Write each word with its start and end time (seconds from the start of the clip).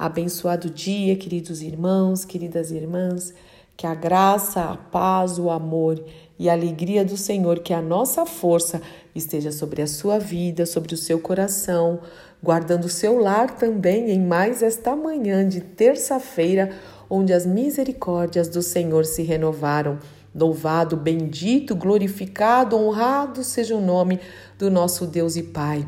Abençoado 0.00 0.70
dia, 0.70 1.14
queridos 1.14 1.60
irmãos, 1.60 2.24
queridas 2.24 2.70
irmãs, 2.70 3.34
que 3.76 3.86
a 3.86 3.94
graça, 3.94 4.62
a 4.62 4.74
paz, 4.74 5.38
o 5.38 5.50
amor 5.50 6.02
e 6.38 6.48
a 6.48 6.54
alegria 6.54 7.04
do 7.04 7.18
Senhor, 7.18 7.58
que 7.58 7.74
a 7.74 7.82
nossa 7.82 8.24
força 8.24 8.80
esteja 9.14 9.52
sobre 9.52 9.82
a 9.82 9.86
sua 9.86 10.18
vida, 10.18 10.64
sobre 10.64 10.94
o 10.94 10.96
seu 10.96 11.20
coração, 11.20 12.00
guardando 12.42 12.86
o 12.86 12.88
seu 12.88 13.18
lar 13.18 13.54
também 13.56 14.10
em 14.10 14.18
mais 14.18 14.62
esta 14.62 14.96
manhã 14.96 15.46
de 15.46 15.60
terça-feira, 15.60 16.74
onde 17.10 17.34
as 17.34 17.44
misericórdias 17.44 18.48
do 18.48 18.62
Senhor 18.62 19.04
se 19.04 19.22
renovaram. 19.22 19.98
Louvado, 20.34 20.96
bendito, 20.96 21.76
glorificado, 21.76 22.74
honrado 22.74 23.44
seja 23.44 23.76
o 23.76 23.82
nome 23.82 24.18
do 24.58 24.70
nosso 24.70 25.06
Deus 25.06 25.36
e 25.36 25.42
Pai, 25.42 25.86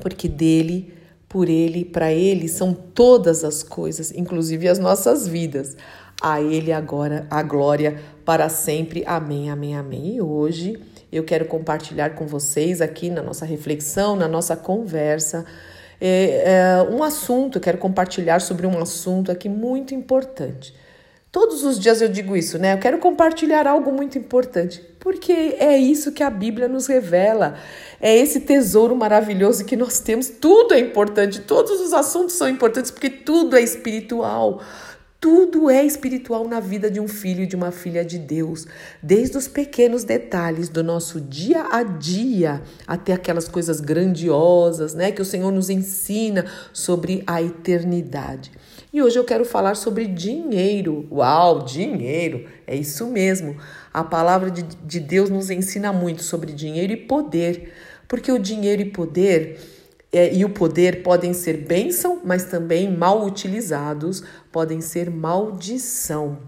porque 0.00 0.26
dele 0.26 0.95
por 1.36 1.50
Ele, 1.50 1.84
para 1.84 2.10
Ele 2.10 2.48
são 2.48 2.72
todas 2.72 3.44
as 3.44 3.62
coisas, 3.62 4.10
inclusive 4.10 4.66
as 4.66 4.78
nossas 4.78 5.28
vidas. 5.28 5.76
A 6.18 6.40
Ele 6.40 6.72
agora 6.72 7.26
a 7.30 7.42
glória 7.42 8.00
para 8.24 8.48
sempre. 8.48 9.04
Amém, 9.06 9.50
amém, 9.50 9.76
amém. 9.76 10.16
E 10.16 10.22
hoje 10.22 10.80
eu 11.12 11.24
quero 11.24 11.44
compartilhar 11.44 12.14
com 12.14 12.26
vocês 12.26 12.80
aqui 12.80 13.10
na 13.10 13.22
nossa 13.22 13.44
reflexão, 13.44 14.16
na 14.16 14.26
nossa 14.26 14.56
conversa, 14.56 15.44
é, 16.00 16.42
é, 16.46 16.82
um 16.90 17.02
assunto, 17.02 17.60
quero 17.60 17.76
compartilhar 17.76 18.40
sobre 18.40 18.66
um 18.66 18.78
assunto 18.80 19.30
aqui 19.30 19.46
muito 19.46 19.94
importante. 19.94 20.74
Todos 21.36 21.64
os 21.64 21.78
dias 21.78 22.00
eu 22.00 22.08
digo 22.08 22.34
isso, 22.34 22.58
né? 22.58 22.72
Eu 22.72 22.78
quero 22.78 22.96
compartilhar 22.96 23.66
algo 23.66 23.92
muito 23.92 24.16
importante, 24.16 24.80
porque 24.98 25.54
é 25.58 25.76
isso 25.76 26.10
que 26.12 26.22
a 26.22 26.30
Bíblia 26.30 26.66
nos 26.66 26.86
revela. 26.86 27.58
É 28.00 28.16
esse 28.16 28.40
tesouro 28.40 28.96
maravilhoso 28.96 29.62
que 29.66 29.76
nós 29.76 30.00
temos. 30.00 30.30
Tudo 30.30 30.72
é 30.72 30.78
importante, 30.78 31.42
todos 31.42 31.78
os 31.78 31.92
assuntos 31.92 32.36
são 32.36 32.48
importantes, 32.48 32.90
porque 32.90 33.10
tudo 33.10 33.54
é 33.54 33.60
espiritual. 33.60 34.62
Tudo 35.18 35.70
é 35.70 35.82
espiritual 35.82 36.46
na 36.46 36.60
vida 36.60 36.90
de 36.90 37.00
um 37.00 37.08
filho 37.08 37.42
e 37.42 37.46
de 37.46 37.56
uma 37.56 37.70
filha 37.70 38.04
de 38.04 38.18
Deus, 38.18 38.66
desde 39.02 39.38
os 39.38 39.48
pequenos 39.48 40.04
detalhes 40.04 40.68
do 40.68 40.84
nosso 40.84 41.20
dia 41.20 41.68
a 41.70 41.82
dia 41.82 42.62
até 42.86 43.14
aquelas 43.14 43.48
coisas 43.48 43.80
grandiosas, 43.80 44.94
né, 44.94 45.10
que 45.10 45.22
o 45.22 45.24
Senhor 45.24 45.50
nos 45.50 45.70
ensina 45.70 46.44
sobre 46.70 47.22
a 47.26 47.42
eternidade. 47.42 48.52
E 48.92 49.02
hoje 49.02 49.18
eu 49.18 49.24
quero 49.24 49.44
falar 49.44 49.74
sobre 49.74 50.06
dinheiro. 50.06 51.06
Uau, 51.10 51.64
dinheiro! 51.64 52.46
É 52.66 52.76
isso 52.76 53.06
mesmo. 53.06 53.56
A 53.92 54.04
palavra 54.04 54.50
de, 54.50 54.62
de 54.62 55.00
Deus 55.00 55.30
nos 55.30 55.50
ensina 55.50 55.92
muito 55.92 56.22
sobre 56.22 56.52
dinheiro 56.52 56.92
e 56.92 56.96
poder, 56.96 57.72
porque 58.06 58.30
o 58.30 58.38
dinheiro 58.38 58.82
e 58.82 58.90
poder 58.90 59.58
é, 60.12 60.34
e 60.34 60.44
o 60.44 60.50
poder 60.50 61.02
podem 61.02 61.34
ser 61.34 61.58
bênção, 61.58 62.20
mas 62.24 62.44
também 62.44 62.90
mal 62.90 63.24
utilizados, 63.24 64.22
podem 64.50 64.80
ser 64.80 65.10
maldição. 65.10 66.38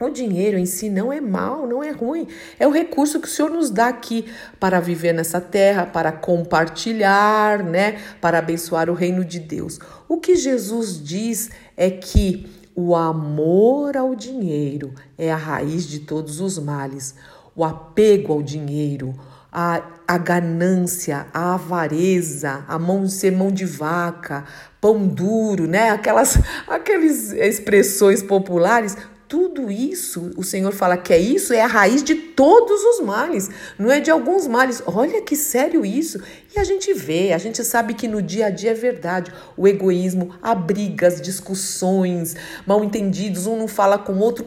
O 0.00 0.10
dinheiro 0.10 0.58
em 0.58 0.66
si 0.66 0.90
não 0.90 1.12
é 1.12 1.20
mal, 1.20 1.68
não 1.68 1.82
é 1.82 1.92
ruim. 1.92 2.26
É 2.58 2.66
o 2.66 2.70
recurso 2.70 3.20
que 3.20 3.28
o 3.28 3.30
Senhor 3.30 3.50
nos 3.50 3.70
dá 3.70 3.86
aqui 3.86 4.24
para 4.58 4.80
viver 4.80 5.12
nessa 5.12 5.40
terra, 5.40 5.86
para 5.86 6.10
compartilhar, 6.10 7.62
né? 7.62 8.00
Para 8.20 8.38
abençoar 8.38 8.90
o 8.90 8.94
reino 8.94 9.24
de 9.24 9.38
Deus. 9.38 9.78
O 10.08 10.18
que 10.18 10.34
Jesus 10.34 11.00
diz 11.02 11.50
é 11.76 11.90
que 11.90 12.46
o 12.74 12.96
amor 12.96 13.96
ao 13.96 14.16
dinheiro 14.16 14.92
é 15.16 15.30
a 15.30 15.36
raiz 15.36 15.86
de 15.86 16.00
todos 16.00 16.40
os 16.40 16.58
males. 16.58 17.14
O 17.56 17.64
apego 17.64 18.32
ao 18.32 18.42
dinheiro, 18.42 19.14
a, 19.52 19.82
a 20.06 20.18
ganância, 20.18 21.26
a 21.32 21.54
avareza, 21.54 22.64
a 22.66 22.78
mão 22.78 23.08
ser 23.08 23.30
mão 23.30 23.50
de 23.50 23.64
vaca, 23.64 24.44
pão 24.80 25.06
duro, 25.06 25.66
né? 25.66 25.90
Aquelas, 25.90 26.38
aquelas 26.66 27.32
expressões 27.32 28.22
populares 28.22 28.96
tudo 29.26 29.68
isso, 29.68 30.30
o 30.36 30.44
Senhor 30.44 30.70
fala 30.70 30.96
que 30.96 31.12
é 31.12 31.18
isso, 31.18 31.52
é 31.52 31.60
a 31.60 31.66
raiz 31.66 32.04
de 32.04 32.14
todos 32.14 32.80
os 32.82 33.00
males, 33.04 33.50
não 33.78 33.90
é 33.90 33.98
de 33.98 34.10
alguns 34.10 34.46
males. 34.46 34.80
Olha 34.86 35.20
que 35.22 35.34
sério 35.34 35.84
isso. 35.84 36.20
E 36.54 36.60
a 36.60 36.62
gente 36.62 36.94
vê, 36.94 37.32
a 37.32 37.38
gente 37.38 37.64
sabe 37.64 37.94
que 37.94 38.06
no 38.06 38.22
dia 38.22 38.46
a 38.46 38.50
dia 38.50 38.70
é 38.70 38.74
verdade. 38.74 39.32
O 39.56 39.66
egoísmo, 39.66 40.34
há 40.40 40.54
brigas, 40.54 41.20
discussões, 41.20 42.36
mal 42.64 42.84
entendidos, 42.84 43.46
um 43.48 43.56
não 43.56 43.66
fala 43.66 43.98
com 43.98 44.12
o 44.12 44.20
outro. 44.20 44.44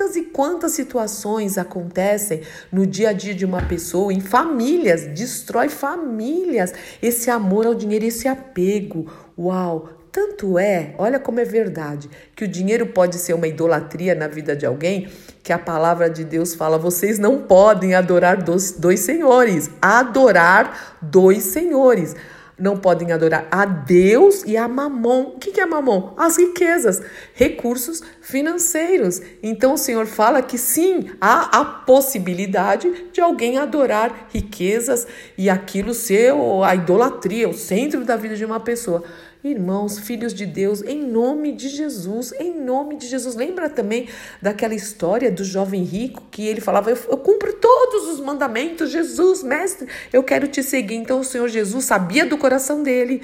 Quantas 0.00 0.16
e 0.16 0.22
quantas 0.22 0.72
situações 0.72 1.58
acontecem 1.58 2.40
no 2.72 2.86
dia 2.86 3.10
a 3.10 3.12
dia 3.12 3.34
de 3.34 3.44
uma 3.44 3.60
pessoa, 3.60 4.10
em 4.10 4.18
famílias, 4.18 5.04
destrói 5.08 5.68
famílias. 5.68 6.72
Esse 7.02 7.30
amor 7.30 7.66
ao 7.66 7.74
dinheiro, 7.74 8.06
esse 8.06 8.26
apego. 8.26 9.12
Uau, 9.38 9.90
tanto 10.10 10.58
é, 10.58 10.94
olha 10.96 11.20
como 11.20 11.38
é 11.38 11.44
verdade, 11.44 12.08
que 12.34 12.44
o 12.44 12.48
dinheiro 12.48 12.86
pode 12.86 13.16
ser 13.16 13.34
uma 13.34 13.46
idolatria 13.46 14.14
na 14.14 14.26
vida 14.26 14.56
de 14.56 14.64
alguém, 14.64 15.06
que 15.42 15.52
a 15.52 15.58
palavra 15.58 16.08
de 16.08 16.24
Deus 16.24 16.54
fala: 16.54 16.78
vocês 16.78 17.18
não 17.18 17.42
podem 17.42 17.94
adorar 17.94 18.42
dois, 18.42 18.72
dois 18.72 19.00
senhores. 19.00 19.68
Adorar 19.82 20.96
dois 21.02 21.42
senhores. 21.42 22.16
Não 22.60 22.76
podem 22.76 23.10
adorar 23.10 23.48
a 23.50 23.64
Deus 23.64 24.44
e 24.44 24.56
a 24.56 24.68
Mamon. 24.68 25.32
O 25.34 25.38
que 25.38 25.58
é 25.58 25.64
Mamon? 25.64 26.14
As 26.16 26.36
riquezas, 26.36 27.00
recursos 27.32 28.02
financeiros. 28.20 29.20
Então 29.42 29.74
o 29.74 29.78
Senhor 29.78 30.06
fala 30.06 30.42
que 30.42 30.58
sim, 30.58 31.10
há 31.20 31.60
a 31.60 31.64
possibilidade 31.64 33.08
de 33.12 33.20
alguém 33.20 33.58
adorar 33.58 34.28
riquezas 34.32 35.06
e 35.38 35.48
aquilo 35.48 35.94
ser 35.94 36.34
a 36.64 36.74
idolatria, 36.74 37.48
o 37.48 37.54
centro 37.54 38.04
da 38.04 38.16
vida 38.16 38.36
de 38.36 38.44
uma 38.44 38.60
pessoa. 38.60 39.02
Irmãos, 39.42 39.98
filhos 39.98 40.34
de 40.34 40.44
Deus, 40.44 40.82
em 40.82 41.02
nome 41.02 41.52
de 41.52 41.70
Jesus, 41.70 42.30
em 42.38 42.60
nome 42.60 42.96
de 42.96 43.06
Jesus. 43.08 43.34
Lembra 43.34 43.70
também 43.70 44.06
daquela 44.42 44.74
história 44.74 45.30
do 45.30 45.42
jovem 45.42 45.82
rico 45.82 46.22
que 46.30 46.46
ele 46.46 46.60
falava: 46.60 46.90
Eu, 46.90 46.98
eu 47.08 47.16
cumpro 47.16 47.54
todos 47.70 48.08
os 48.08 48.20
mandamentos, 48.20 48.90
Jesus, 48.90 49.42
mestre, 49.42 49.86
eu 50.12 50.22
quero 50.22 50.48
te 50.48 50.62
seguir. 50.62 50.96
Então 50.96 51.20
o 51.20 51.24
Senhor 51.24 51.48
Jesus 51.48 51.84
sabia 51.84 52.26
do 52.26 52.36
coração 52.36 52.82
dele, 52.82 53.22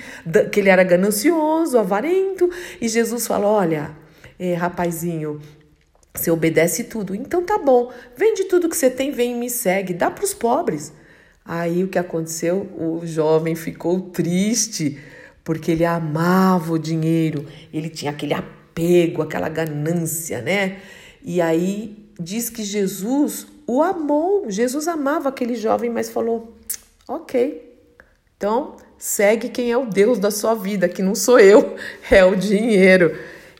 que 0.52 0.60
ele 0.60 0.68
era 0.68 0.84
ganancioso, 0.84 1.78
avarento, 1.78 2.48
e 2.80 2.88
Jesus 2.88 3.26
falou: 3.26 3.50
Olha, 3.50 3.90
é, 4.38 4.54
rapazinho, 4.54 5.40
você 6.14 6.30
obedece 6.30 6.84
tudo. 6.84 7.14
Então 7.14 7.42
tá 7.42 7.58
bom, 7.58 7.92
vende 8.16 8.44
tudo 8.44 8.68
que 8.68 8.76
você 8.76 8.88
tem, 8.88 9.10
vem 9.10 9.32
e 9.32 9.34
me 9.34 9.50
segue, 9.50 9.92
dá 9.92 10.10
para 10.10 10.24
os 10.24 10.32
pobres. 10.32 10.92
Aí 11.44 11.82
o 11.82 11.88
que 11.88 11.98
aconteceu? 11.98 12.68
O 12.78 13.02
jovem 13.04 13.54
ficou 13.54 14.00
triste 14.00 14.98
porque 15.44 15.72
ele 15.72 15.84
amava 15.84 16.72
o 16.72 16.78
dinheiro, 16.78 17.46
ele 17.72 17.88
tinha 17.88 18.10
aquele 18.10 18.34
apego, 18.34 19.22
aquela 19.22 19.48
ganância, 19.48 20.40
né? 20.40 20.78
E 21.22 21.40
aí 21.40 22.10
diz 22.18 22.50
que 22.50 22.64
Jesus 22.64 23.46
o 23.66 23.82
amou, 23.82 24.44
Jesus 24.48 24.86
amava 24.86 25.28
aquele 25.28 25.54
jovem, 25.54 25.90
mas 25.90 26.08
falou: 26.08 26.54
ok, 27.08 27.76
então 28.36 28.76
segue 28.98 29.48
quem 29.48 29.70
é 29.70 29.76
o 29.76 29.86
Deus 29.86 30.18
da 30.18 30.30
sua 30.30 30.54
vida, 30.54 30.88
que 30.88 31.02
não 31.02 31.14
sou 31.14 31.38
eu, 31.38 31.76
é 32.10 32.24
o 32.24 32.36
dinheiro. 32.36 33.16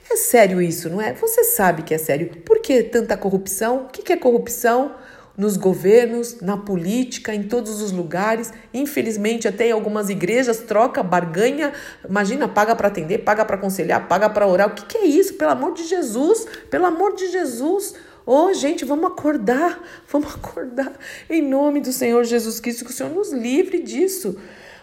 É 0.09 0.17
sério 0.17 0.63
isso, 0.63 0.89
não 0.89 1.01
é? 1.01 1.13
Você 1.15 1.43
sabe 1.43 1.83
que 1.83 1.93
é 1.93 1.99
sério. 1.99 2.29
Por 2.45 2.61
que 2.61 2.83
tanta 2.85 3.17
corrupção? 3.17 3.87
O 3.87 3.89
que 3.89 4.13
é 4.13 4.17
corrupção? 4.17 4.95
nos 5.37 5.57
governos, 5.57 6.41
na 6.41 6.57
política, 6.57 7.35
em 7.35 7.43
todos 7.43 7.83
os 7.83 7.93
lugares. 7.93 8.53
Infelizmente, 8.73 9.47
até 9.47 9.69
em 9.69 9.73
algumas 9.73 10.09
igrejas, 10.09 10.61
troca, 10.61 11.03
barganha. 11.03 11.73
Imagina, 12.09 12.49
paga 12.49 12.75
para 12.75 12.89
atender, 12.89 13.19
paga 13.19 13.45
para 13.45 13.57
aconselhar, 13.57 14.09
paga 14.09 14.31
para 14.31 14.47
orar. 14.47 14.69
O 14.69 14.75
que, 14.75 14.87
que 14.87 14.99
é 14.99 15.05
isso? 15.05 15.35
Pelo 15.35 15.51
amor 15.51 15.75
de 15.75 15.85
Jesus, 15.85 16.47
pelo 16.71 16.87
amor 16.87 17.15
de 17.15 17.31
Jesus. 17.31 17.95
Ô, 18.27 18.47
oh, 18.47 18.55
gente, 18.55 18.85
vamos 18.85 19.07
acordar, 19.07 19.81
vamos 20.11 20.35
acordar 20.35 20.93
em 21.31 21.41
nome 21.41 21.81
do 21.81 21.93
Senhor 21.93 22.25
Jesus 22.25 22.59
Cristo, 22.59 22.85
que 22.85 22.91
o 22.91 22.95
Senhor 22.95 23.15
nos 23.15 23.33
livre 23.33 23.81
disso. 23.81 24.37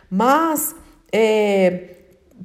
Mas, 0.09 0.73
é, 1.11 1.95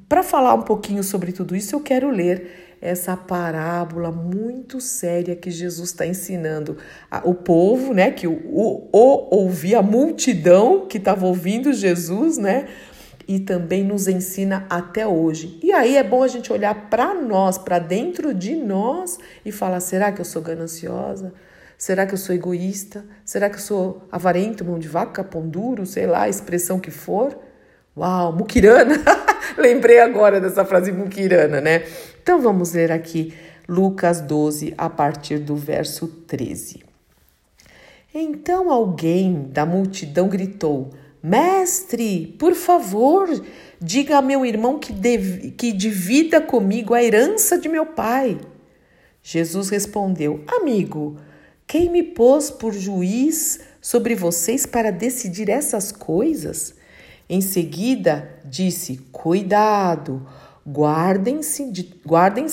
para 0.08 0.25
falar 0.25 0.54
um 0.54 0.62
pouquinho 0.62 1.04
sobre 1.04 1.31
tudo 1.31 1.54
isso, 1.54 1.76
eu 1.76 1.81
quero 1.81 2.10
ler 2.10 2.69
essa 2.81 3.17
parábola 3.17 4.11
muito 4.11 4.81
séria 4.81 5.37
que 5.37 5.50
Jesus 5.50 5.90
está 5.90 6.06
ensinando 6.06 6.76
o 7.25 7.34
povo, 7.34 7.93
né, 7.94 8.11
que 8.11 8.26
o, 8.26 8.32
o, 8.32 8.88
o 8.93 9.37
ouvia 9.37 9.78
a 9.78 9.82
multidão 9.82 10.87
que 10.87 10.99
estava 10.99 11.26
ouvindo 11.26 11.72
Jesus, 11.72 12.38
né, 12.38 12.69
e 13.28 13.38
também 13.38 13.84
nos 13.84 14.08
ensina 14.08 14.66
até 14.70 15.06
hoje. 15.06 15.60
E 15.62 15.70
aí 15.70 15.98
é 15.98 16.02
bom 16.02 16.22
a 16.22 16.28
gente 16.28 16.50
olhar 16.50 16.88
para 16.88 17.14
nós, 17.14 17.58
para 17.58 17.78
dentro 17.78 18.32
de 18.32 18.56
nós 18.56 19.19
e 19.44 19.52
falar: 19.52 19.80
será 19.80 20.10
que 20.10 20.20
eu 20.22 20.25
sou 20.25 20.40
gananciosa? 20.40 21.34
Será 21.76 22.06
que 22.06 22.14
eu 22.14 22.19
sou 22.19 22.34
egoísta? 22.34 23.04
Será 23.25 23.50
que 23.50 23.56
eu 23.56 23.60
sou 23.60 24.02
avarento, 24.10 24.64
mão 24.64 24.78
de 24.78 24.88
vaca, 24.88 25.22
pão 25.22 25.46
duro, 25.46 25.84
sei 25.84 26.06
lá, 26.06 26.28
expressão 26.28 26.80
que 26.80 26.90
for? 26.90 27.38
Uau, 27.96 28.32
muquirana! 28.32 28.96
Lembrei 29.56 30.00
agora 30.00 30.40
dessa 30.40 30.64
frase 30.64 30.90
muquirana, 30.90 31.60
né? 31.60 31.84
Então 32.20 32.40
vamos 32.40 32.72
ler 32.72 32.90
aqui 32.90 33.34
Lucas 33.69 34.20
12, 34.20 34.74
a 34.78 34.88
partir 34.88 35.38
do 35.38 35.54
verso 35.54 36.08
13. 36.08 36.82
Então 38.14 38.72
alguém 38.72 39.48
da 39.52 39.66
multidão 39.66 40.28
gritou: 40.28 40.90
Mestre, 41.23 42.37
por 42.38 42.55
favor, 42.55 43.29
Diga 43.81 44.19
a 44.19 44.23
meu 44.23 44.44
irmão 44.44 44.76
que, 44.76 44.93
dev, 44.93 45.53
que 45.53 45.70
divida 45.70 46.41
comigo 46.41 46.94
a 46.94 47.03
herança 47.03 47.56
de 47.56 47.69
meu 47.69 47.87
pai. 47.87 48.41
Jesus 49.23 49.69
respondeu: 49.69 50.43
Amigo, 50.49 51.17
quem 51.65 51.88
me 51.88 52.03
pôs 52.03 52.50
por 52.50 52.73
juiz 52.73 53.61
sobre 53.81 54.17
vocês 54.17 54.67
para 54.67 54.91
decidir 54.91 55.49
essas 55.49 55.93
coisas? 55.93 56.75
Em 57.29 57.41
seguida, 57.41 58.29
disse: 58.44 58.97
Cuidado, 59.12 60.26
guardem-se 60.67 61.70
de, 61.70 61.94
guardem 62.05 62.47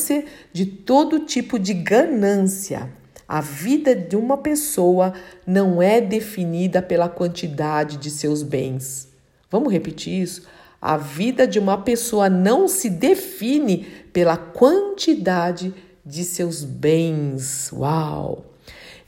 de 0.53 0.65
todo 0.67 1.25
tipo 1.25 1.57
de 1.57 1.73
ganância. 1.73 2.87
A 3.27 3.41
vida 3.41 3.95
de 3.95 4.15
uma 4.15 4.37
pessoa 4.37 5.13
não 5.45 5.81
é 5.81 5.99
definida 5.99 6.81
pela 6.81 7.09
quantidade 7.09 7.97
de 7.97 8.09
seus 8.09 8.43
bens. 8.43 9.07
Vamos 9.49 9.71
repetir 9.73 10.21
isso? 10.21 10.43
A 10.81 10.97
vida 10.97 11.47
de 11.47 11.57
uma 11.57 11.79
pessoa 11.79 12.29
não 12.29 12.67
se 12.67 12.89
define 12.89 13.87
pela 14.13 14.37
quantidade 14.37 15.73
de 16.05 16.23
seus 16.23 16.63
bens. 16.63 17.71
Uau! 17.73 18.45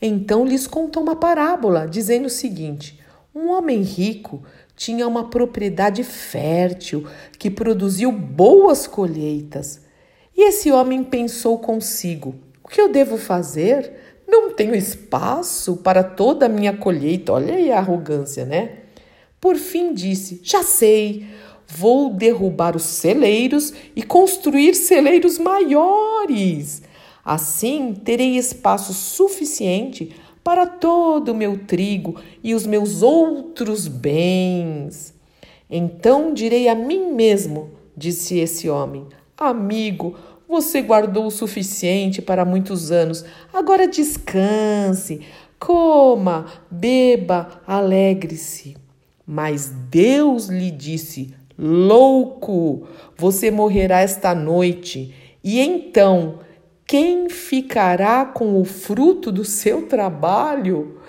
Então 0.02 0.46
lhes 0.46 0.66
contou 0.66 1.04
uma 1.04 1.16
parábola, 1.16 1.88
dizendo 1.88 2.26
o 2.26 2.32
seguinte: 2.32 3.00
um 3.34 3.50
homem 3.50 3.82
rico 3.82 4.44
tinha 4.76 5.08
uma 5.08 5.30
propriedade 5.30 6.04
fértil 6.04 7.08
que 7.38 7.52
produziu 7.52 8.12
boas 8.12 8.88
colheitas. 8.88 9.82
E 10.36 10.50
esse 10.50 10.72
homem 10.72 11.04
pensou 11.04 11.60
consigo: 11.60 12.36
o 12.64 12.68
que 12.68 12.82
eu 12.82 12.92
devo 12.92 13.18
fazer? 13.18 13.94
Não 14.28 14.52
tenho 14.52 14.76
espaço 14.76 15.78
para 15.78 16.04
toda 16.04 16.48
a 16.48 16.50
minha 16.50 16.76
colheita. 16.76 17.34
Olha 17.34 17.56
aí 17.56 17.72
a 17.72 17.78
arrogância, 17.78 18.46
né? 18.46 18.80
Por 19.40 19.56
fim 19.56 19.94
disse: 19.94 20.42
Já 20.44 20.64
sei, 20.64 21.26
vou 21.68 22.14
derrubar 22.14 22.76
os 22.76 22.84
celeiros 22.84 23.74
e 23.96 24.04
construir 24.04 24.76
celeiros 24.76 25.38
maiores. 25.38 26.82
Assim 27.24 27.94
terei 27.94 28.38
espaço 28.38 28.94
suficiente 28.94 30.16
para 30.44 30.66
todo 30.66 31.30
o 31.30 31.36
meu 31.36 31.60
trigo 31.66 32.16
e 32.44 32.56
os 32.56 32.66
meus 32.66 33.02
outros 33.02 33.88
bens. 33.88 35.14
Então 35.70 36.34
direi 36.34 36.70
a 36.70 36.76
mim 36.76 37.12
mesmo, 37.12 37.72
disse 37.96 38.40
esse 38.40 38.70
homem: 38.70 39.06
Amigo, 39.38 40.16
você 40.48 40.82
guardou 40.82 41.26
o 41.26 41.32
suficiente 41.32 42.22
para 42.22 42.46
muitos 42.46 42.92
anos. 42.92 43.26
Agora 43.54 43.88
descanse, 43.88 45.22
coma, 45.60 46.46
beba, 46.72 47.62
alegre-se. 47.68 48.78
Mas 49.26 49.70
Deus 49.90 50.48
lhe 50.48 50.72
disse: 50.72 51.34
Louco, 51.58 52.88
você 53.18 53.52
morrerá 53.52 54.00
esta 54.00 54.34
noite. 54.34 55.14
E 55.44 55.60
então, 55.60 56.40
quem 56.86 57.28
ficará 57.30 58.26
com 58.26 58.62
o 58.62 58.64
fruto 58.64 59.32
do 59.32 59.44
seu 59.44 59.88
trabalho? 59.88 61.02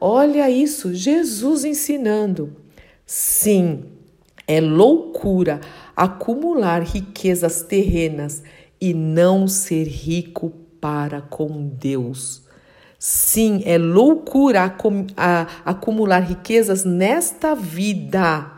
Olha 0.00 0.48
isso, 0.48 0.94
Jesus 0.94 1.64
ensinando. 1.64 2.54
Sim, 3.06 3.84
é 4.46 4.60
loucura 4.60 5.60
acumular 5.96 6.82
riquezas 6.82 7.62
terrenas 7.62 8.42
e 8.80 8.92
não 8.92 9.46
ser 9.46 9.84
rico 9.84 10.52
para 10.80 11.20
com 11.20 11.68
Deus. 11.68 12.42
Sim, 12.98 13.62
é 13.64 13.78
loucura 13.78 14.74
acumular 15.64 16.20
riquezas 16.20 16.84
nesta 16.84 17.54
vida 17.54 18.52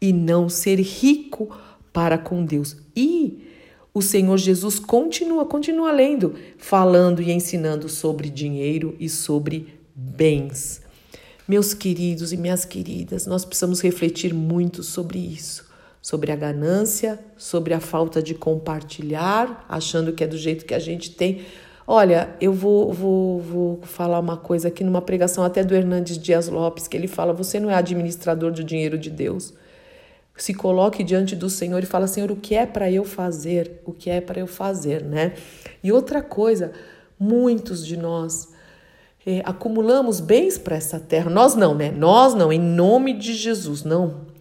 e 0.00 0.12
não 0.12 0.48
ser 0.48 0.80
rico 0.80 1.56
para 1.92 2.18
com 2.18 2.44
Deus. 2.44 2.76
E 2.96 3.48
o 3.94 4.02
Senhor 4.02 4.36
Jesus 4.38 4.78
continua, 4.78 5.44
continua 5.44 5.92
lendo, 5.92 6.34
falando 6.58 7.22
e 7.22 7.30
ensinando 7.30 7.88
sobre 7.88 8.28
dinheiro 8.28 8.96
e 8.98 9.08
sobre 9.08 9.78
bens. 9.94 10.82
Meus 11.46 11.74
queridos 11.74 12.32
e 12.32 12.36
minhas 12.36 12.64
queridas, 12.64 13.26
nós 13.26 13.44
precisamos 13.44 13.80
refletir 13.80 14.32
muito 14.32 14.82
sobre 14.82 15.18
isso 15.18 15.71
sobre 16.02 16.32
a 16.32 16.36
ganância, 16.36 17.20
sobre 17.36 17.72
a 17.72 17.78
falta 17.78 18.20
de 18.20 18.34
compartilhar, 18.34 19.64
achando 19.68 20.12
que 20.12 20.24
é 20.24 20.26
do 20.26 20.36
jeito 20.36 20.66
que 20.66 20.74
a 20.74 20.80
gente 20.80 21.12
tem. 21.12 21.42
Olha, 21.86 22.34
eu 22.40 22.52
vou, 22.52 22.92
vou, 22.92 23.40
vou 23.40 23.80
falar 23.82 24.18
uma 24.18 24.36
coisa 24.36 24.66
aqui 24.66 24.82
numa 24.82 25.00
pregação 25.00 25.44
até 25.44 25.62
do 25.62 25.74
Hernandes 25.74 26.18
Dias 26.18 26.48
Lopes, 26.48 26.88
que 26.88 26.96
ele 26.96 27.06
fala: 27.06 27.32
você 27.32 27.60
não 27.60 27.70
é 27.70 27.74
administrador 27.74 28.50
do 28.50 28.64
dinheiro 28.64 28.98
de 28.98 29.10
Deus. 29.10 29.54
Se 30.36 30.52
coloque 30.54 31.04
diante 31.04 31.36
do 31.36 31.48
Senhor 31.48 31.80
e 31.82 31.86
fala: 31.86 32.08
Senhor, 32.08 32.32
o 32.32 32.36
que 32.36 32.56
é 32.56 32.66
para 32.66 32.90
eu 32.90 33.04
fazer? 33.04 33.80
O 33.84 33.92
que 33.92 34.10
é 34.10 34.20
para 34.20 34.40
eu 34.40 34.46
fazer, 34.48 35.04
né? 35.04 35.34
E 35.84 35.92
outra 35.92 36.20
coisa, 36.20 36.72
muitos 37.18 37.86
de 37.86 37.96
nós 37.96 38.48
é, 39.24 39.40
acumulamos 39.44 40.18
bens 40.18 40.58
para 40.58 40.74
essa 40.74 40.98
terra. 40.98 41.30
Nós 41.30 41.54
não, 41.54 41.74
né? 41.74 41.92
Nós 41.92 42.34
não, 42.34 42.52
em 42.52 42.58
nome 42.58 43.12
de 43.12 43.34
Jesus, 43.34 43.84
não 43.84 44.31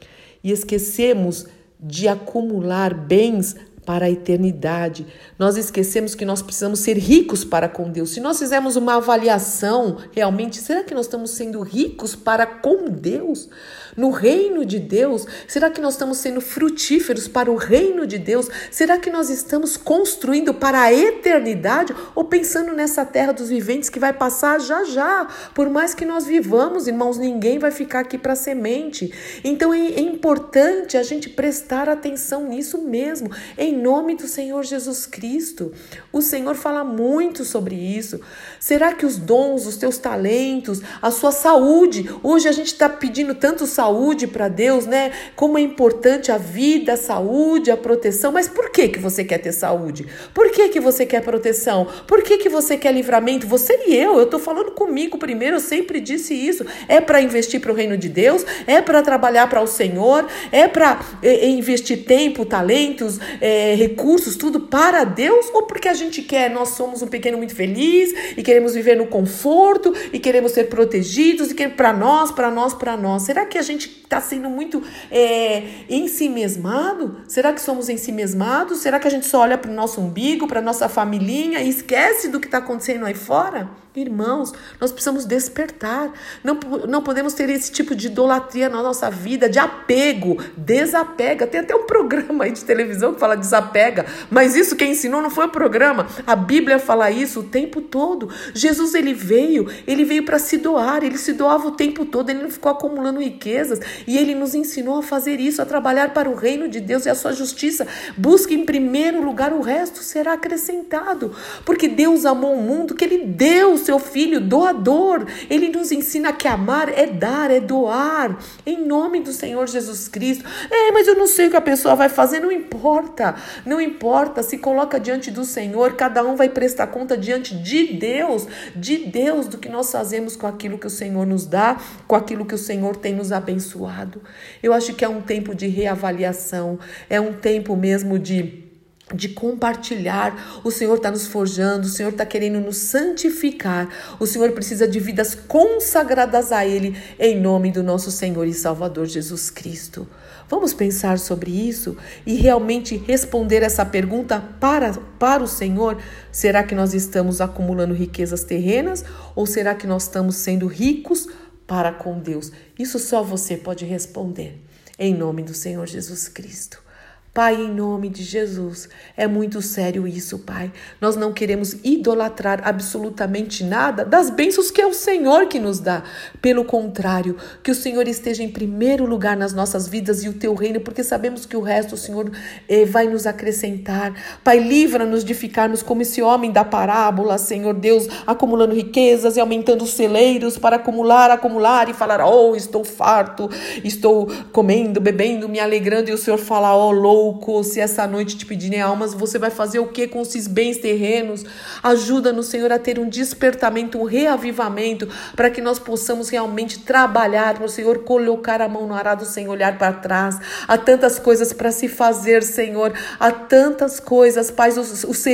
e 0.44 0.52
esquecemos 0.52 1.48
de 1.80 2.08
acumular 2.08 2.94
bens 2.94 3.56
para 3.86 4.06
a 4.06 4.10
eternidade. 4.10 5.06
Nós 5.38 5.58
esquecemos 5.58 6.16
que 6.16 6.26
nós 6.26 6.42
precisamos 6.42 6.80
ser 6.80 6.98
ricos 6.98 7.44
para 7.44 7.68
com 7.68 7.90
Deus. 7.90 8.12
Se 8.12 8.20
nós 8.20 8.40
fizermos 8.40 8.76
uma 8.76 8.96
avaliação, 8.96 9.98
realmente, 10.12 10.58
será 10.58 10.84
que 10.84 10.94
nós 10.94 11.06
estamos 11.06 11.32
sendo 11.32 11.62
ricos 11.62 12.16
para 12.16 12.46
com 12.46 12.90
Deus? 12.90 13.50
no 13.96 14.10
reino 14.10 14.66
de 14.66 14.80
Deus? 14.80 15.26
Será 15.48 15.70
que 15.70 15.82
nós 15.82 15.94
estamos 15.94 16.18
sendo 16.18 16.42
frutíferos 16.42 17.28
para 17.28 17.52
o 17.52 17.56
reino 17.56 18.06
de 18.06 18.18
Deus? 18.18 18.48
Será 18.70 18.98
que 18.98 19.10
nós 19.10 19.30
estamos 19.30 19.78
construindo 19.78 20.54
para 20.54 20.82
a 20.82 20.94
eternidade 20.94 21.96
ou 22.16 22.26
pensando 22.26 22.74
nessa 22.74 23.06
terra 23.06 23.32
dos 23.32 23.50
viventes 23.50 23.90
que 23.90 24.00
vai 24.00 24.14
passar 24.14 24.60
já 24.60 24.84
já? 24.86 25.28
Por 25.54 25.70
mais 25.70 25.94
que 25.94 26.06
nós 26.06 26.26
vivamos, 26.26 26.88
irmãos, 26.88 27.18
ninguém 27.18 27.60
vai 27.60 27.72
ficar 27.72 28.02
aqui 28.02 28.18
para 28.18 28.36
semente. 28.36 29.14
Então 29.44 29.74
é, 29.74 29.80
é 29.80 30.02
importante 30.02 30.98
a 30.98 31.04
gente 31.04 31.30
prestar 31.30 31.90
atenção 31.90 32.48
nisso 32.48 32.78
mesmo, 32.80 33.30
em 33.72 33.78
nome 33.78 34.16
do 34.16 34.28
Senhor 34.28 34.64
Jesus 34.64 35.06
Cristo. 35.06 35.72
O 36.12 36.22
Senhor 36.22 36.56
fala 36.56 36.84
muito 36.84 37.46
sobre 37.46 37.76
isso. 37.76 38.20
Será 38.60 38.94
que 38.94 39.06
os 39.06 39.18
dons, 39.18 39.66
os 39.66 39.78
teus 39.78 39.98
talentos, 39.98 40.82
a 41.02 41.10
sua 41.10 41.32
saúde, 41.32 42.10
hoje 42.22 42.48
a 42.48 42.52
gente 42.52 42.68
está 42.68 42.90
pedindo 42.90 43.34
tanto 43.34 43.66
saúde 43.66 44.28
para 44.28 44.48
Deus, 44.48 44.86
né? 44.86 45.12
Como 45.36 45.58
é 45.58 45.62
importante 45.62 46.32
a 46.32 46.38
vida, 46.38 46.94
a 46.94 46.98
saúde, 46.98 47.72
a 47.72 47.78
proteção. 47.78 48.32
Mas 48.32 48.48
por 48.48 48.70
que 48.72 48.90
que 48.90 49.00
você 49.00 49.24
quer 49.24 49.38
ter 49.38 49.54
saúde? 49.54 50.06
Por 50.34 50.52
que 50.52 50.70
que 50.70 50.80
você 50.80 51.06
quer 51.06 51.22
proteção? 51.22 51.88
Por 52.08 52.22
que 52.24 52.38
que 52.38 52.50
você 52.50 52.78
quer 52.78 52.94
livramento? 52.94 53.48
Você 53.48 53.84
e 53.88 53.96
eu, 53.96 54.20
eu 54.20 54.26
tô 54.26 54.38
falando 54.38 54.72
comigo 54.72 55.18
primeiro, 55.18 55.56
eu 55.56 55.60
sempre 55.62 56.00
disse 56.00 56.34
isso. 56.34 56.66
É 56.88 57.00
para 57.00 57.22
investir 57.22 57.62
para 57.62 57.72
o 57.72 57.76
reino 57.76 57.98
de 57.98 58.10
Deus, 58.10 58.46
é 58.68 58.82
para 58.82 59.02
trabalhar 59.02 59.48
para 59.48 59.62
o 59.62 59.68
Senhor, 59.68 60.28
é 60.52 60.68
para 60.68 61.00
é, 61.24 61.46
é, 61.46 61.50
investir 61.50 62.04
tempo, 62.06 62.46
talentos, 62.46 63.20
é, 63.40 63.61
recursos, 63.76 64.36
tudo 64.36 64.60
para 64.62 65.04
Deus 65.04 65.50
ou 65.54 65.64
porque 65.64 65.88
a 65.88 65.94
gente 65.94 66.22
quer? 66.22 66.50
Nós 66.50 66.70
somos 66.70 67.02
um 67.02 67.08
pequeno 67.08 67.38
muito 67.38 67.56
feliz 67.56 68.14
e 68.38 68.44
queremos 68.44 68.74
viver 68.74 68.96
no 68.96 69.08
conforto 69.08 69.94
e 70.12 70.20
queremos 70.20 70.52
ser 70.52 70.66
protegidos 70.66 71.52
e 71.52 71.56
queremos 71.56 71.78
para 71.78 71.94
nós, 71.94 72.32
para 72.32 72.52
nós, 72.52 72.74
para 72.74 72.98
nós. 72.98 73.24
Será 73.24 73.46
que 73.46 73.58
a 73.58 73.62
gente 73.62 73.88
está 73.88 74.20
sendo 74.20 74.50
muito 74.50 74.84
é, 75.10 75.64
em 75.90 76.08
si 76.08 76.28
mesmado? 76.28 77.22
Será 77.28 77.54
que 77.54 77.62
somos 77.62 77.90
em 77.90 77.98
si 77.98 78.12
mesmados? 78.12 78.80
Será 78.80 79.00
que 79.00 79.08
a 79.08 79.12
gente 79.12 79.26
só 79.26 79.40
olha 79.42 79.58
para 79.58 79.72
o 79.72 79.74
nosso 79.74 80.02
umbigo, 80.02 80.48
para 80.48 80.62
nossa 80.62 80.90
familhinha 80.90 81.60
e 81.60 81.70
esquece 81.70 82.28
do 82.28 82.40
que 82.40 82.48
está 82.48 82.58
acontecendo 82.58 83.06
aí 83.06 83.14
fora? 83.14 83.70
Irmãos, 83.94 84.54
nós 84.80 84.90
precisamos 84.90 85.26
despertar. 85.26 86.14
Não, 86.42 86.58
não 86.88 87.04
podemos 87.04 87.34
ter 87.34 87.50
esse 87.50 87.70
tipo 87.70 87.94
de 87.94 88.08
idolatria 88.08 88.70
na 88.70 88.82
nossa 88.82 89.10
vida, 89.12 89.50
de 89.50 89.60
apego, 89.60 90.38
desapega. 90.56 91.46
Tem 91.46 91.60
até 91.60 91.76
um 91.76 91.84
programa 91.84 92.46
aí 92.46 92.52
de 92.52 92.64
televisão 92.64 93.14
que 93.14 93.20
fala 93.20 93.36
desapega, 93.52 94.06
mas 94.30 94.56
isso 94.56 94.76
quem 94.76 94.92
ensinou 94.92 95.22
não 95.22 95.30
foi 95.30 95.46
o 95.46 95.50
programa. 95.50 96.08
A 96.26 96.36
Bíblia 96.36 96.80
fala 96.80 97.12
isso 97.12 97.42
o 97.42 97.44
tempo 97.44 97.82
todo. 97.82 98.30
Jesus 98.54 98.94
ele 98.96 99.14
veio, 99.14 99.68
ele 99.86 100.06
veio 100.06 100.24
para 100.24 100.40
se 100.40 100.58
doar, 100.58 101.04
ele 101.04 101.18
se 101.18 101.34
doava 101.34 101.68
o 101.68 101.72
tempo 101.72 102.06
todo, 102.06 102.30
ele 102.30 102.42
não 102.42 102.50
ficou 102.50 102.72
acumulando 102.72 103.20
riquezas 103.20 103.80
e 104.08 104.18
ele 104.18 104.34
nos 104.34 104.56
ensinou 104.56 105.00
a 105.00 105.04
fazer 105.04 105.40
isso, 105.40 105.62
a 105.62 105.66
trabalhar 105.66 106.14
para 106.14 106.30
o 106.30 106.36
reino 106.36 106.68
de 106.70 106.80
Deus 106.80 107.06
e 107.06 107.10
a 107.10 107.16
sua 107.16 107.34
justiça. 107.34 107.86
Busque 108.18 108.54
em 108.54 108.66
primeiro 108.66 109.24
lugar, 109.24 109.54
o 109.54 109.62
resto 109.62 110.02
será 110.02 110.34
acrescentado, 110.34 111.36
porque 111.66 111.88
Deus 111.88 112.26
amou 112.26 112.56
o 112.56 112.62
mundo 112.62 112.96
que 112.96 113.04
ele 113.04 113.26
deu 113.26 113.78
seu 113.78 114.00
filho 114.00 114.40
doador. 114.40 115.26
Ele 115.50 115.70
nos 115.70 115.92
ensina 115.92 116.32
que 116.32 116.48
amar 116.48 116.90
é 116.90 117.06
dar, 117.06 117.52
é 117.52 117.60
doar, 117.60 118.38
em 118.66 118.86
nome 118.86 119.20
do 119.20 119.34
Senhor 119.34 119.68
Jesus 119.68 120.08
Cristo. 120.08 120.46
É, 120.70 120.92
mas 120.92 121.08
eu 121.08 121.16
não 121.16 121.28
sei 121.28 121.48
o 121.48 121.50
que 121.50 121.58
a 121.58 121.62
pessoa 121.62 121.96
vai 121.96 122.08
fazer, 122.08 122.40
não 122.40 122.52
importa. 122.52 123.36
Não 123.66 123.80
importa, 123.80 124.44
se 124.44 124.58
coloca 124.58 125.00
diante 125.00 125.32
do 125.32 125.44
Senhor, 125.46 125.94
cada 125.96 126.24
um 126.24 126.36
vai 126.36 126.50
prestar 126.50 126.88
conta 126.88 127.18
diante 127.18 127.56
de 127.56 127.94
Deus, 127.94 128.48
de 128.76 128.98
Deus, 128.98 129.48
do 129.48 129.58
que 129.58 129.70
nós 129.70 129.92
fazemos 129.92 130.36
com 130.36 130.48
aquilo 130.48 130.78
que 130.78 130.88
o 130.88 130.90
Senhor 130.90 131.26
nos 131.26 131.46
dá, 131.46 131.80
com 132.08 132.16
aquilo 132.16 132.46
que 132.46 132.56
o 132.56 132.58
Senhor 132.58 132.96
tem 132.96 133.14
nos 133.14 133.32
abençoado. 133.32 134.22
Eu 134.62 134.74
acho 134.74 134.94
que 134.94 135.06
é 135.06 135.10
um 135.10 135.22
tempo 135.22 135.56
de 135.56 135.68
reavaliação, 135.68 136.80
é 137.10 137.20
um 137.20 137.34
tempo 137.34 137.76
mesmo 137.76 138.18
de 138.20 138.72
de 139.14 139.30
compartilhar. 139.30 140.62
O 140.64 140.72
Senhor 140.72 140.96
está 140.96 141.12
nos 141.12 141.28
forjando, 141.28 141.88
o 141.88 141.90
Senhor 141.90 142.10
está 142.10 142.26
querendo 142.26 142.60
nos 142.60 142.78
santificar. 142.78 143.90
O 144.20 144.26
Senhor 144.26 144.52
precisa 144.52 144.88
de 144.88 145.00
vidas 145.00 145.36
consagradas 145.36 146.52
a 146.52 146.66
Ele, 146.66 146.96
em 147.20 147.40
nome 147.40 147.72
do 147.72 147.84
nosso 147.84 148.12
Senhor 148.12 148.48
e 148.48 148.54
Salvador 148.54 149.06
Jesus 149.06 149.50
Cristo. 149.50 150.08
Vamos 150.50 150.74
pensar 150.74 151.20
sobre 151.20 151.52
isso 151.52 151.98
e 152.26 152.36
realmente 152.36 152.98
responder 152.98 153.64
essa 153.64 153.86
pergunta 153.86 154.44
para, 154.60 154.94
para 155.18 155.44
o 155.44 155.48
Senhor? 155.48 155.98
Será 156.32 156.64
que 156.64 156.76
nós 156.76 156.94
estamos 156.94 157.42
acumulando 157.42 157.94
riquezas 157.94 158.44
terrenas 158.44 159.04
ou 159.36 159.46
será 159.46 159.76
que 159.76 159.88
nós 159.88 160.04
estamos 160.04 160.36
sendo 160.36 160.68
ricos 160.68 161.28
para 161.66 161.92
com 161.92 162.20
Deus? 162.20 162.52
Isso 162.78 163.00
só 163.00 163.24
você 163.24 163.56
pode 163.56 163.86
responder, 163.86 164.62
em 165.00 165.14
nome 165.14 165.44
do 165.44 165.54
Senhor 165.54 165.88
Jesus 165.88 166.28
Cristo. 166.28 166.91
Pai, 167.34 167.56
em 167.56 167.70
nome 167.74 168.10
de 168.10 168.24
Jesus, 168.24 168.90
é 169.16 169.26
muito 169.26 169.62
sério 169.62 170.06
isso, 170.06 170.40
Pai. 170.40 170.70
Nós 171.00 171.16
não 171.16 171.32
queremos 171.32 171.78
idolatrar 171.82 172.60
absolutamente 172.68 173.64
nada 173.64 174.04
das 174.04 174.30
bênçãos 174.30 174.70
que 174.70 174.82
é 174.82 174.86
o 174.86 174.94
Senhor 174.94 175.48
que 175.48 175.58
nos 175.58 175.80
dá. 175.80 176.04
Pelo 176.42 176.66
contrário, 176.66 177.38
que 177.64 177.72
o 177.72 177.76
Senhor 177.76 178.06
esteja 178.06 178.44
em 178.44 178.50
primeiro 178.50 179.06
lugar 179.06 179.38
nas 179.38 179.54
nossas 179.54 179.88
vidas 179.88 180.26
e 180.26 180.28
o 180.28 180.34
teu 180.34 180.54
reino, 180.54 180.82
porque 180.82 181.06
sabemos 181.06 181.46
que 181.46 181.56
o 181.56 181.62
resto 181.62 181.96
o 181.96 181.98
Senhor 181.98 182.30
eh, 182.68 182.84
vai 182.84 183.08
nos 183.08 183.26
acrescentar. 183.26 184.14
Pai, 184.44 184.60
livra-nos 184.60 185.24
de 185.24 185.34
ficarmos 185.34 185.82
como 185.82 186.02
esse 186.02 186.22
homem 186.22 186.52
da 186.52 186.66
parábola, 186.66 187.38
Senhor 187.38 187.76
Deus, 187.76 188.10
acumulando 188.28 188.76
riquezas 188.76 189.38
e 189.38 189.40
aumentando 189.40 189.86
os 189.86 189.92
celeiros 189.92 190.58
para 190.58 190.76
acumular, 190.76 191.32
acumular 191.32 191.88
e 191.88 191.94
falar: 191.94 192.20
Oh, 192.26 192.58
estou 192.58 192.84
farto, 192.84 193.50
estou 193.86 194.30
comendo, 194.52 195.00
bebendo, 195.00 195.48
me 195.48 195.62
alegrando, 195.62 196.10
e 196.10 196.14
o 196.14 196.18
Senhor 196.18 196.38
fala: 196.38 196.76
Oh, 196.76 196.92
louco 196.92 197.21
se 197.64 197.80
essa 197.80 198.06
noite 198.08 198.38
te 198.38 198.46
pedirem 198.46 198.82
almas, 198.82 199.14
você 199.14 199.38
vai 199.38 199.50
fazer 199.50 199.80
o 199.80 199.88
que 199.88 200.08
com 200.08 200.22
esses 200.22 200.48
bens 200.48 200.78
terrenos? 200.78 201.44
Ajuda-nos, 201.84 202.48
Senhor, 202.48 202.72
a 202.72 202.80
ter 202.80 203.00
um 203.00 203.08
despertamento, 203.08 203.98
um 203.98 204.04
reavivamento, 204.04 205.08
para 205.36 205.50
que 205.50 205.62
nós 205.62 205.80
possamos 205.80 206.30
realmente 206.30 206.80
trabalhar 206.80 207.56
para 207.56 207.66
o 207.66 207.70
Senhor 207.70 208.00
colocar 208.00 208.62
a 208.62 208.68
mão 208.68 208.88
no 208.88 208.94
arado 208.94 209.26
sem 209.26 209.48
olhar 209.48 209.78
para 209.78 209.94
trás. 209.94 210.38
Há 210.68 210.78
tantas 210.78 211.20
coisas 211.20 211.54
para 211.54 211.72
se 211.72 211.88
fazer, 211.88 212.44
Senhor, 212.44 212.94
há 213.20 213.32
tantas 213.32 214.00
coisas, 214.00 214.50
Pai, 214.50 214.70
os, 214.70 215.04
os, 215.04 215.26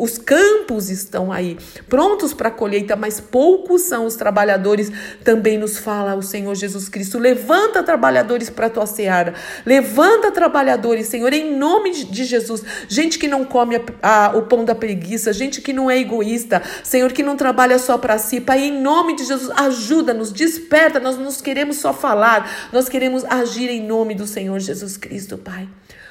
os 0.00 0.18
campos 0.18 0.90
estão 0.90 1.32
aí, 1.32 1.56
prontos 1.88 2.34
para 2.34 2.48
a 2.48 2.52
colheita, 2.52 2.96
mas 2.96 3.20
poucos 3.20 3.82
são 3.82 4.06
os 4.06 4.16
trabalhadores. 4.16 4.90
Também 5.24 5.58
nos 5.58 5.78
fala 5.78 6.14
o 6.14 6.22
Senhor 6.22 6.54
Jesus 6.54 6.88
Cristo. 6.88 7.18
Levanta 7.18 7.82
trabalhadores 7.82 8.50
para 8.50 8.66
a 8.66 8.70
tua 8.70 8.86
seara, 8.86 9.34
levanta 9.64 10.30
trabalhadores, 10.30 11.06
Senhor 11.06 11.21
Senhor, 11.22 11.32
em 11.32 11.56
nome 11.56 12.04
de 12.04 12.24
Jesus. 12.24 12.64
Gente 12.88 13.18
que 13.18 13.28
não 13.28 13.44
come 13.44 13.76
a, 13.76 13.82
a, 14.26 14.36
o 14.36 14.42
pão 14.42 14.64
da 14.64 14.74
preguiça, 14.74 15.32
gente 15.32 15.60
que 15.60 15.72
não 15.72 15.88
é 15.88 15.98
egoísta, 15.98 16.60
Senhor, 16.82 17.12
que 17.12 17.22
não 17.22 17.36
trabalha 17.36 17.78
só 17.78 17.96
para 17.96 18.18
si. 18.18 18.40
Pai, 18.40 18.64
em 18.64 18.82
nome 18.82 19.14
de 19.14 19.24
Jesus, 19.24 19.50
ajuda-nos, 19.56 20.32
desperta. 20.32 20.98
Nós 20.98 21.16
não 21.16 21.32
queremos 21.32 21.76
só 21.76 21.92
falar, 21.92 22.70
nós 22.72 22.88
queremos 22.88 23.24
agir 23.24 23.70
em 23.70 23.86
nome 23.86 24.14
do 24.16 24.26
Senhor 24.26 24.58
Jesus 24.58 24.96
Cristo, 24.96 25.38
Pai. 25.38 25.68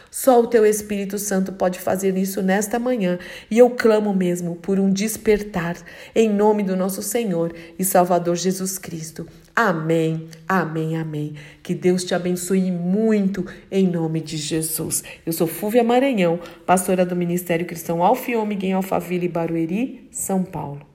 Só 0.09 0.41
o 0.41 0.47
teu 0.47 0.65
Espírito 0.65 1.17
Santo 1.17 1.53
pode 1.53 1.79
fazer 1.79 2.17
isso 2.17 2.41
nesta 2.41 2.79
manhã. 2.79 3.19
E 3.49 3.57
eu 3.57 3.69
clamo 3.69 4.13
mesmo 4.13 4.55
por 4.55 4.79
um 4.79 4.89
despertar, 4.89 5.75
em 6.15 6.29
nome 6.29 6.63
do 6.63 6.75
nosso 6.75 7.01
Senhor 7.01 7.53
e 7.77 7.83
Salvador 7.83 8.35
Jesus 8.35 8.77
Cristo. 8.77 9.27
Amém, 9.55 10.27
amém, 10.47 10.97
amém. 10.97 11.35
Que 11.61 11.73
Deus 11.73 12.03
te 12.03 12.15
abençoe 12.15 12.71
muito 12.71 13.45
em 13.71 13.87
nome 13.87 14.21
de 14.21 14.37
Jesus. 14.37 15.03
Eu 15.25 15.33
sou 15.33 15.47
Fúvia 15.47 15.83
Maranhão, 15.83 16.39
pastora 16.65 17.05
do 17.05 17.15
Ministério 17.15 17.65
Cristão 17.65 18.03
Alfiômega 18.03 18.65
em 18.65 18.73
Alphaville, 18.73 19.27
Barueri, 19.27 20.07
São 20.11 20.43
Paulo. 20.43 20.90